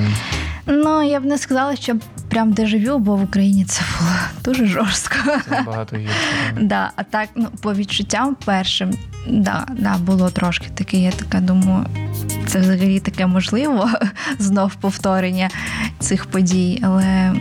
[0.68, 1.96] Ну я б не сказала, що
[2.30, 4.12] прям дежавю, бо в Україні це було
[4.44, 5.16] дуже жорстко.
[5.50, 6.14] Це багато гірше.
[6.62, 8.92] Да, а так, ну по відчуттям першим,
[9.28, 10.98] да, да, було трошки таке.
[10.98, 11.86] Я така думаю,
[12.48, 13.90] це взагалі таке можливо
[14.40, 15.50] знов повторення
[16.00, 17.34] цих подій, але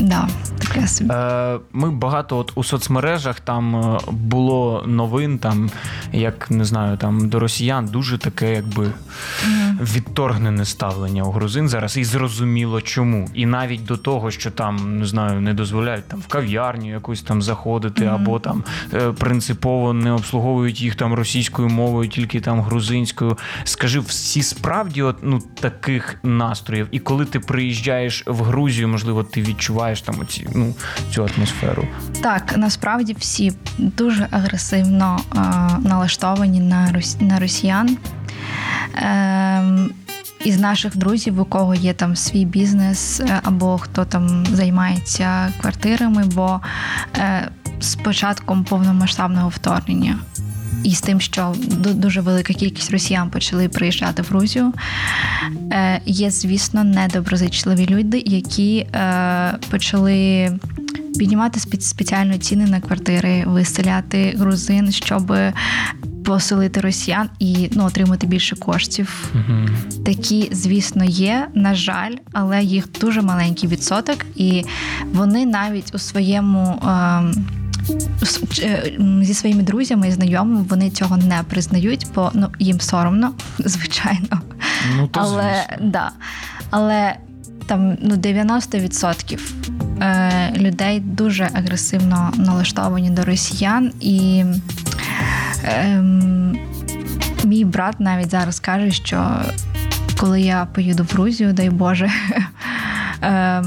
[0.00, 1.10] да, таке собі.
[1.12, 5.70] Е, Ми багато от у соцмережах там е, було новин, там
[6.12, 8.90] як не знаю, там до росіян дуже таке, якби.
[9.80, 13.28] Відторгнене ставлення у грузин зараз, і зрозуміло чому.
[13.34, 17.42] І навіть до того, що там не знаю, не дозволяють там в кав'ярню якусь там
[17.42, 18.14] заходити, mm.
[18.14, 18.64] або там
[18.94, 23.38] е, принципово не обслуговують їх там російською мовою, тільки там грузинською.
[23.64, 29.42] Скажи, всі справді от, ну, таких настроїв, і коли ти приїжджаєш в Грузію, можливо, ти
[29.42, 30.74] відчуваєш там оці, ну,
[31.10, 31.88] цю атмосферу.
[32.22, 35.38] Так, насправді всі дуже агресивно е,
[35.88, 37.16] налаштовані на рос...
[37.20, 37.98] на росіян.
[38.94, 39.88] Е,
[40.44, 46.24] із наших друзів, у кого є там свій бізнес, е, або хто там займається квартирами,
[46.34, 46.60] бо
[47.16, 47.48] е,
[47.80, 50.18] з початком повномасштабного вторгнення
[50.84, 54.72] і з тим, що дуже велика кількість росіян почали приїжджати в Грузію.
[55.72, 60.50] Е, є, звісно, недоброзичливі люди, які е, почали
[61.18, 65.34] піднімати спеціально ціни на квартири, виселяти грузин, щоб
[66.28, 69.30] поселити росіян і ну, отримати більше коштів.
[69.34, 69.68] uh
[70.04, 74.64] Такі, звісно, є, на жаль, але їх дуже маленький відсоток, і
[75.12, 76.82] вони навіть у своєму.
[76.88, 77.57] Е,
[79.22, 84.40] зі своїми друзями і знайомими вони цього не признають, бо ну їм соромно, звичайно.
[84.96, 86.10] Ну, то Але да.
[86.70, 87.16] Але
[87.66, 89.38] там ну 90%
[90.00, 94.44] е, людей дуже агресивно налаштовані до росіян, і
[95.64, 96.02] е,
[97.44, 99.42] мій брат навіть зараз каже, що
[100.20, 102.10] коли я поїду в Грузію, дай Боже.
[103.22, 103.62] Е,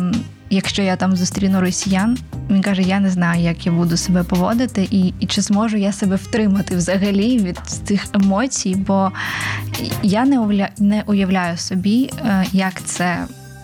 [0.51, 2.17] якщо я там зустріну росіян,
[2.49, 5.91] він каже: Я не знаю, як я буду себе поводити, і і чи зможу я
[5.91, 9.11] себе втримати взагалі від цих емоцій, бо
[10.03, 10.69] я не уявля...
[10.77, 13.17] не уявляю собі, е, як це.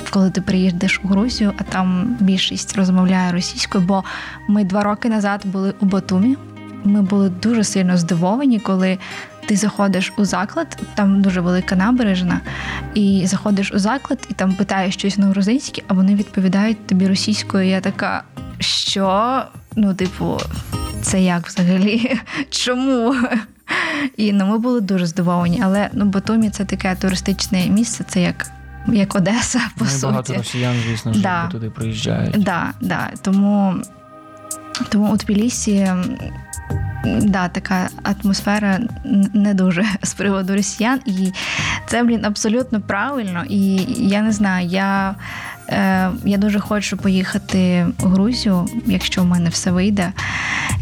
[0.10, 4.04] Коли ти приїдеш у Грузію, а там більшість розмовляє російською, бо
[4.47, 6.38] ми два роки назад були у Батумі.
[6.84, 8.98] Ми були дуже сильно здивовані, коли
[9.48, 12.41] ти заходиш у заклад, там дуже велика набережна,
[12.93, 17.67] і заходиш у заклад, і там питаєш щось на грузинське, а вони відповідають тобі російською.
[17.67, 18.23] Я така,
[18.60, 19.43] що?
[19.75, 20.37] Ну, типу,
[21.02, 22.19] це як взагалі?
[22.50, 23.15] Чому?
[24.17, 25.62] І ну, ми були дуже здивовані.
[25.65, 28.48] Але ну, Батумі це таке туристичне місце, це як
[28.87, 30.06] як Одеса, по ну, суті.
[30.06, 31.48] Багато росіян, звісно, да.
[31.48, 32.43] туди приїжджають.
[32.43, 33.10] Да, да.
[33.21, 33.75] Тому
[34.89, 35.93] тому у Тбілісі
[37.22, 38.80] да, така атмосфера
[39.34, 41.00] не дуже з приводу росіян.
[41.06, 41.32] І
[41.88, 43.44] це, блін, абсолютно правильно.
[43.50, 43.76] І
[44.08, 45.16] я не знаю, я.
[45.70, 50.12] Е, я дуже хочу поїхати в Грузію, якщо в мене все вийде.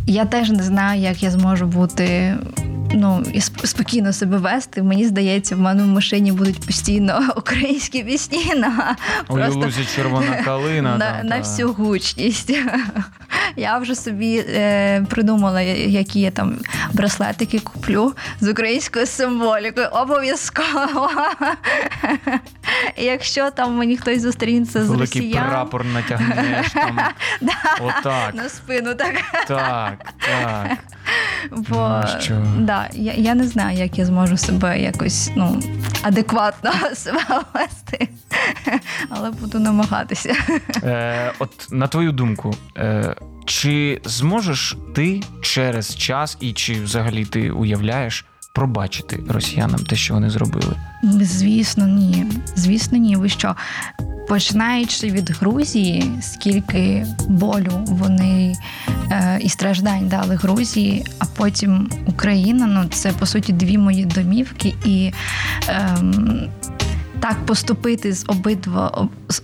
[0.07, 2.35] Я теж не знаю, як я зможу бути
[2.95, 4.83] ну і спокійно себе вести.
[4.83, 8.95] Мені здається, в мене в машині будуть постійно українські пісні на
[9.27, 12.53] просто лузі червона калина на, там, на всю гучність.
[13.55, 16.57] Я вже собі е, придумала, які я там
[16.93, 19.87] браслетики куплю з українською символікою.
[19.91, 21.09] Обов'язково.
[22.97, 26.99] Якщо там мені хтось зустрінеться з Великий прапор натягнеш там.
[27.81, 28.35] Отак.
[28.35, 29.15] На спину так.
[29.47, 30.77] Так, так.
[31.51, 35.61] Бо ну, да, я я не знаю, як я зможу себе якось ну,
[36.03, 37.21] адекватно себе
[37.53, 38.07] вести,
[39.09, 40.35] але буду намагатися.
[40.83, 47.51] Е, От на твою думку, е, чи зможеш ти через час і чи взагалі ти
[47.51, 48.25] уявляєш?
[48.53, 50.75] Пробачити росіянам те, що вони зробили?
[51.03, 52.25] Звісно, ні.
[52.55, 53.15] Звісно, ні.
[53.15, 53.55] Ви що?
[54.27, 58.55] Починаючи від Грузії, скільки болю вони
[59.45, 62.65] і страждань дали Грузії, а потім Україна.
[62.65, 65.11] Ну це по суті дві мої домівки, і
[65.67, 66.49] Ем,
[67.19, 69.41] так поступити з обидва з,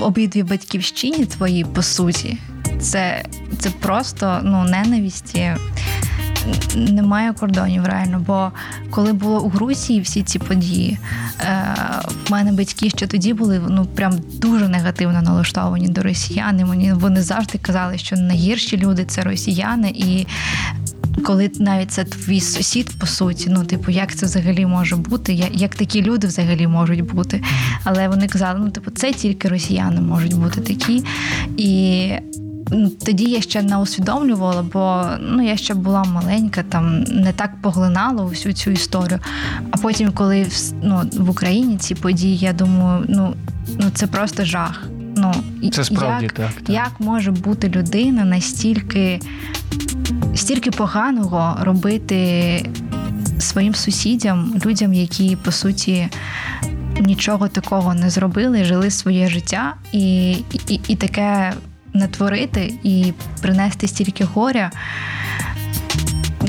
[0.00, 2.38] обидві батьківщині твої по суті,
[2.80, 3.24] це
[3.58, 5.56] це просто ну ненависті
[6.76, 8.24] немає кордонів реально.
[8.26, 8.52] Бо
[8.90, 10.98] коли було у Грузії всі ці події,
[11.40, 11.76] е,
[12.26, 16.60] в мене батьки ще тоді були ну прям дуже негативно налаштовані до росіян.
[16.60, 20.26] І Мені вони завжди казали, що найгірші люди це росіяни і.
[21.24, 25.32] Коли навіть це твій сусід, по суті, ну типу, як це взагалі може бути?
[25.52, 27.42] Як такі люди взагалі можуть бути?
[27.84, 31.04] Але вони казали, ну типу, це тільки росіяни можуть бути такі.
[31.56, 32.12] І
[33.06, 38.24] тоді я ще не усвідомлювала, бо ну я ще була маленька, там не так поглинала
[38.24, 39.20] всю цю історію.
[39.70, 40.46] А потім, коли
[40.82, 43.34] ну, в Україні ці події, я думаю, ну
[43.78, 44.88] ну це просто жах.
[45.16, 45.34] Ну
[45.72, 46.68] це справді як, так, так.
[46.68, 49.20] Як може бути людина настільки
[50.34, 52.70] стільки поганого робити
[53.38, 56.08] своїм сусідям, людям, які по суті.
[57.00, 60.30] Нічого такого не зробили, жили своє життя, і
[60.68, 61.52] і, і таке
[61.92, 63.12] натворити і
[63.42, 64.70] принести стільки горя.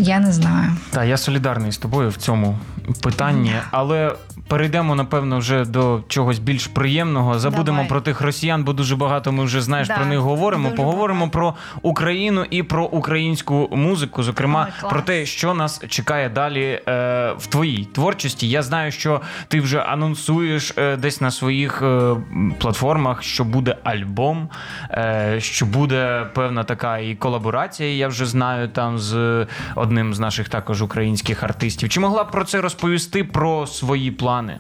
[0.01, 0.71] Я не знаю.
[0.89, 2.57] Так, я солідарний з тобою в цьому
[3.01, 4.15] питанні, але
[4.47, 7.39] перейдемо, напевно, вже до чогось більш приємного.
[7.39, 7.89] Забудемо Давай.
[7.89, 10.71] про тих росіян, бо дуже багато ми вже знаєш да, про них говоримо.
[10.71, 11.31] Поговоримо багато.
[11.31, 17.33] про Україну і про українську музику, зокрема Ой, про те, що нас чекає далі е,
[17.37, 18.49] в твоїй творчості.
[18.49, 22.15] Я знаю, що ти вже анонсуєш е, десь на своїх е,
[22.59, 24.49] платформах, що буде альбом,
[24.91, 27.95] е, що буде певна така і колаборація.
[27.95, 31.89] Я вже знаю там з одним з наших також українських артистів.
[31.89, 34.59] Чи могла б про це розповісти про свої плани?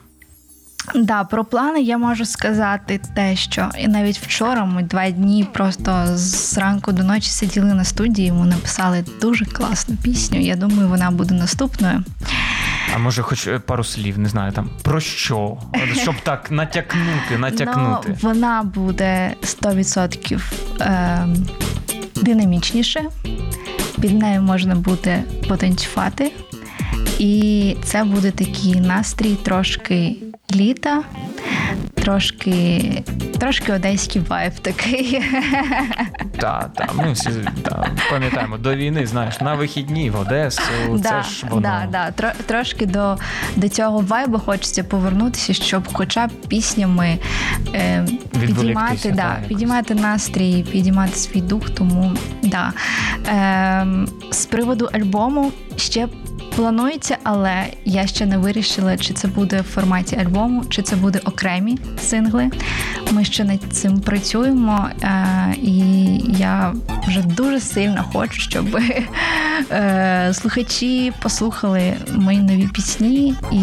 [0.95, 6.17] Да, про плани я можу сказати те, що і навіть вчора ми два дні просто
[6.17, 8.31] з ранку до ночі сиділи на студії.
[8.31, 10.39] Ми написали дуже класну пісню.
[10.39, 12.03] Я думаю, вона буде наступною.
[12.95, 15.57] А може, хоч е, пару слів, не знаю там про що,
[15.93, 18.07] щоб так натякнути, натякнути.
[18.09, 20.41] Ну, Вона буде 100%
[20.81, 21.27] е,
[22.21, 23.03] динамічніше.
[24.01, 26.31] Під нею можна буде потанцювати.
[27.19, 30.15] І це буде такий настрій трошки
[30.55, 31.03] літа,
[31.93, 33.03] трошки
[33.39, 35.21] трошки одеський вайб такий.
[36.37, 37.29] Так, так, ми всі
[37.63, 40.61] та, пам'ятаємо до війни, знаєш, на вихідні в Одесу.
[40.89, 41.61] Да, це ж воно.
[41.61, 42.11] Да, да.
[42.11, 43.17] Тро, трошки до
[43.55, 47.17] до цього вайбу хочеться повернутися, щоб хоча б піснями
[47.73, 48.07] е,
[48.39, 51.69] підіймати да, підіймати настрій, підіймати свій дух.
[51.69, 52.11] Тому
[52.43, 52.73] да.
[53.27, 53.85] Е,
[54.31, 56.07] з приводу альбому ще
[56.55, 61.19] Планується, але я ще не вирішила, чи це буде в форматі альбому, чи це буде
[61.25, 62.49] окремі сингли.
[63.11, 65.79] Ми ще над цим працюємо, е, і
[66.39, 66.73] я
[67.07, 68.65] вже дуже сильно хочу, щоб
[69.71, 73.57] е, слухачі послухали мої нові пісні, і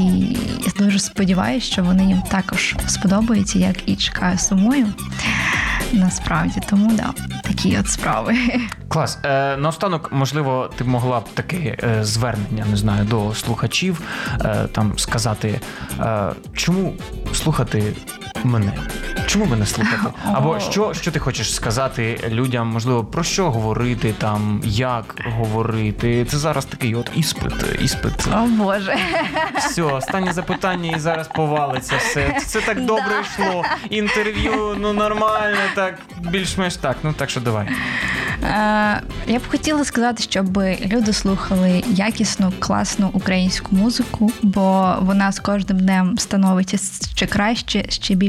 [0.66, 4.86] я дуже сподіваюся, що вони їм також сподобаються, як і чекаю сумою.
[5.92, 8.34] Насправді, тому да, такі от справи.
[8.88, 9.18] Клас.
[9.24, 14.00] Е, Наостанок, можливо, ти могла б таке е, звернення, не знаю, до слухачів
[14.44, 15.60] е, там сказати,
[16.00, 16.94] е, чому
[17.32, 17.92] слухати
[18.44, 18.72] мене?
[19.26, 20.02] Чому би не слухати?
[20.32, 22.68] Або що що ти хочеш сказати людям?
[22.68, 26.24] Можливо, про що говорити там, як говорити?
[26.24, 28.12] Це зараз такий от іспит, іспит.
[28.32, 28.96] О Боже.
[29.56, 32.40] Все, останнє запитання і зараз повалиться все.
[32.46, 33.64] Це так добре йшло.
[33.90, 36.96] Інтерв'ю, ну нормально, так більш-менш так.
[37.02, 37.68] Ну так що давай.
[38.42, 40.58] Е, я б хотіла сказати, щоб
[40.92, 46.78] люди слухали якісну, класну українську музику, бо вона з кожним днем становиться
[47.14, 48.27] ще краще, ще більше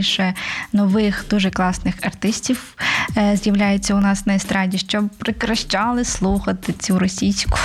[0.73, 2.75] нових, дуже класних артистів
[3.17, 7.57] е, з'являється у нас на естраді, щоб прикращали слухати цю російську.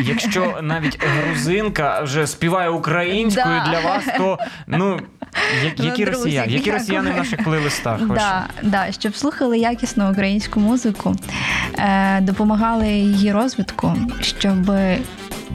[0.00, 3.70] Якщо навіть грузинка вже співає українською да.
[3.70, 5.00] для вас, то ну
[5.82, 8.00] які ну, росіяни, які росіяни в наших плейлистах?
[8.06, 11.16] Да, да, щоб слухали якісну українську музику,
[11.78, 14.72] е, допомагали її розвитку, щоб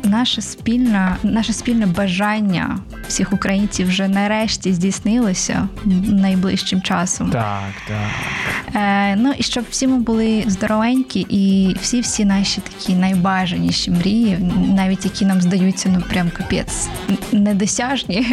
[0.04, 2.78] наше спільне, наше спільне бажання
[3.08, 5.68] всіх українців вже нарешті здійснилося
[6.06, 7.30] найближчим часом.
[7.30, 8.76] Так, так.
[8.76, 14.38] Е, Ну і щоб всі ми були здоровенькі, і всі всі наші такі найбажаніші мрії,
[14.76, 16.88] навіть які нам здаються, ну прям капець
[17.32, 18.28] недосяжні,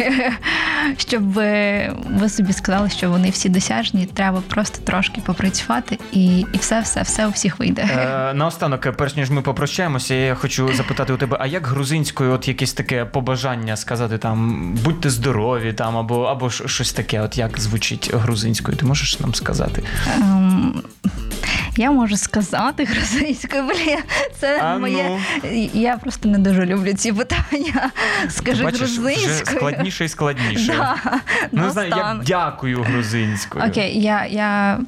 [0.97, 6.79] щоб ви собі сказали, що вони всі досяжні, треба просто трошки попрацювати, і і все,
[6.81, 7.81] все, все у всіх вийде.
[7.81, 12.47] Е, Наостанок, перш ніж ми попрощаємося, я хочу запитати у тебе: а як грузинською, от
[12.47, 18.13] якесь таке побажання сказати там будьте здорові там, або або щось таке, от як звучить
[18.13, 18.77] грузинською.
[18.77, 19.83] Ти можеш нам сказати?
[20.19, 20.81] Um...
[21.77, 23.97] Я можу сказати грузинською, бля,
[24.39, 25.19] це а моє.
[25.43, 25.69] Ну.
[25.73, 27.91] Я просто не дуже люблю ці питання.
[28.29, 29.57] Скажи грузинською.
[29.57, 30.73] Складніше і складніше.
[30.77, 31.19] Да,
[31.51, 33.65] ну, знаю, я дякую грузинською.
[33.65, 34.79] Окей, я я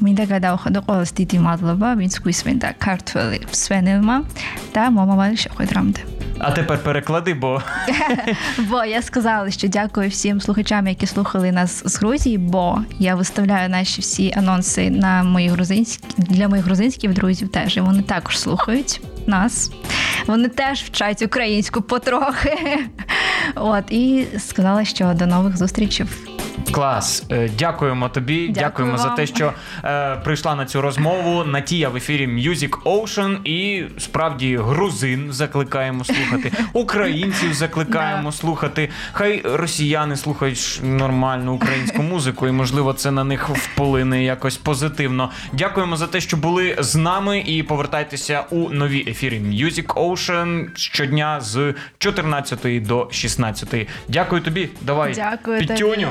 [0.00, 4.24] мені гадав ходоколос діти мадлоба, він скуй свинта, картвели свенилма
[4.72, 6.00] та мама валіша ходрамде.
[6.38, 7.62] А тепер переклади, бо
[8.58, 12.38] бо я сказала, що дякую всім слухачам, які слухали нас з Грузії.
[12.38, 17.48] Бо я виставляю наші всі анонси на мої грузинські для моїх грузинських друзів.
[17.48, 19.70] Теж і вони також слухають нас.
[20.26, 22.78] Вони теж вчать українську потрохи.
[23.54, 26.06] От і сказала, що до нових зустрічей.
[26.72, 28.48] Клас, е, дякуємо тобі.
[28.48, 29.02] Дякую Дякуємо вам.
[29.02, 29.52] за те, що
[29.84, 31.44] е, прийшла на цю розмову.
[31.44, 38.88] Натія в ефірі Music Ocean і справді грузин закликаємо слухати, українців закликаємо слухати.
[39.12, 45.30] Хай росіяни слухають нормальну українську музику, і можливо це на них вплине якось позитивно.
[45.52, 51.40] Дякуємо за те, що були з нами, і повертайтеся у нові ефірі Music Ocean щодня
[51.40, 53.88] з 14 до 16.
[54.08, 54.68] Дякую тобі.
[54.80, 56.06] Давай Дякую тобі.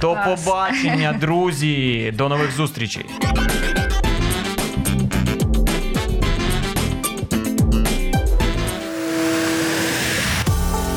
[0.00, 0.44] До Клас.
[0.44, 2.12] побачення, друзі!
[2.16, 3.06] До нових зустрічей!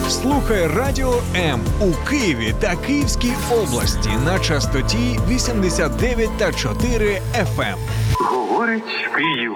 [0.09, 7.75] Слухай Радіо М у Києві та Київській області на частоті 89 та 4 FM.
[8.19, 9.53] Говорить Київ,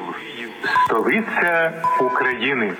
[0.85, 2.73] столиця України.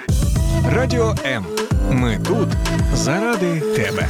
[0.76, 1.46] Радіо М.
[1.92, 2.50] Ми тут
[2.94, 4.08] заради тебе.